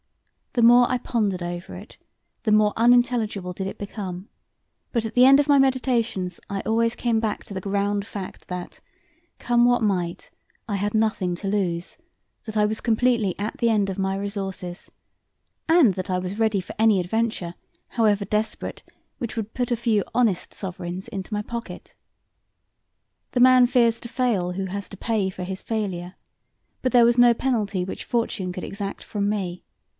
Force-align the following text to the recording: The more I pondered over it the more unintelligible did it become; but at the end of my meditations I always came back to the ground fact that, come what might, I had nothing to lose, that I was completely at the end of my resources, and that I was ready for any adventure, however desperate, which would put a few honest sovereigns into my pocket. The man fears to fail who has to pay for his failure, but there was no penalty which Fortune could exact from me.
The 0.53 0.63
more 0.63 0.89
I 0.89 0.97
pondered 0.97 1.43
over 1.43 1.75
it 1.75 1.97
the 2.43 2.51
more 2.51 2.73
unintelligible 2.75 3.53
did 3.53 3.67
it 3.67 3.77
become; 3.77 4.27
but 4.91 5.05
at 5.05 5.13
the 5.13 5.23
end 5.25 5.39
of 5.39 5.47
my 5.47 5.59
meditations 5.59 6.39
I 6.49 6.59
always 6.61 6.93
came 6.95 7.21
back 7.21 7.45
to 7.45 7.53
the 7.53 7.61
ground 7.61 8.05
fact 8.05 8.47
that, 8.49 8.81
come 9.37 9.63
what 9.63 9.81
might, 9.83 10.29
I 10.67 10.75
had 10.75 10.93
nothing 10.95 11.35
to 11.35 11.47
lose, 11.47 11.99
that 12.45 12.57
I 12.57 12.65
was 12.65 12.81
completely 12.81 13.35
at 13.39 13.59
the 13.59 13.69
end 13.69 13.89
of 13.89 13.99
my 13.99 14.17
resources, 14.17 14.91
and 15.69 15.93
that 15.93 16.09
I 16.09 16.17
was 16.19 16.37
ready 16.39 16.59
for 16.59 16.75
any 16.79 16.99
adventure, 16.99 17.53
however 17.89 18.25
desperate, 18.25 18.81
which 19.19 19.37
would 19.37 19.53
put 19.53 19.71
a 19.71 19.77
few 19.77 20.03
honest 20.15 20.51
sovereigns 20.53 21.07
into 21.09 21.33
my 21.33 21.43
pocket. 21.43 21.95
The 23.33 23.39
man 23.39 23.67
fears 23.67 24.01
to 24.01 24.09
fail 24.09 24.53
who 24.53 24.65
has 24.65 24.89
to 24.89 24.97
pay 24.97 25.29
for 25.29 25.43
his 25.43 25.61
failure, 25.61 26.15
but 26.81 26.91
there 26.91 27.05
was 27.05 27.19
no 27.19 27.33
penalty 27.35 27.85
which 27.85 28.03
Fortune 28.03 28.51
could 28.51 28.63
exact 28.65 29.03
from 29.03 29.29
me. 29.29 29.63